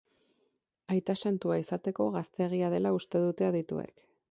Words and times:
Aita 0.95 1.15
santua 1.25 1.59
izateko 1.65 2.09
gazteegia 2.17 2.73
dela 2.77 2.95
uste 3.01 3.25
dute 3.29 3.51
adituek. 3.53 4.07